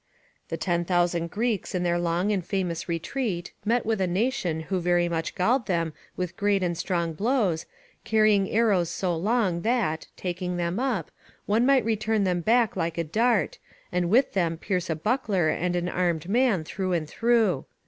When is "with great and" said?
6.17-6.75